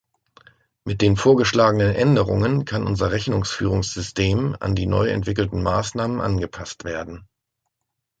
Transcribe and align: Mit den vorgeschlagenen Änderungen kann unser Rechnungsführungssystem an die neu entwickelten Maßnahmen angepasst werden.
Mit 0.83 1.03
den 1.03 1.15
vorgeschlagenen 1.15 1.93
Änderungen 1.93 2.65
kann 2.65 2.87
unser 2.87 3.11
Rechnungsführungssystem 3.11 4.55
an 4.59 4.73
die 4.73 4.87
neu 4.87 5.07
entwickelten 5.09 5.61
Maßnahmen 5.61 6.19
angepasst 6.21 6.85
werden. 6.85 7.27